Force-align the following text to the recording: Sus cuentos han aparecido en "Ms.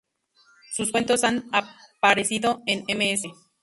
Sus 0.73 0.91
cuentos 0.91 1.23
han 1.23 1.47
aparecido 1.51 2.63
en 2.65 2.85
"Ms. 2.97 3.31